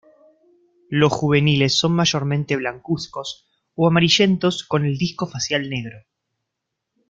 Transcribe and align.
Los 0.89 1.11
juveniles 1.13 1.77
son 1.77 1.91
mayormente 1.91 2.55
blancuzcos 2.55 3.45
o 3.75 3.87
amarillentos 3.87 4.63
con 4.63 4.83
el 4.83 4.97
disco 4.97 5.27
facial 5.27 5.69
negro. 5.69 5.99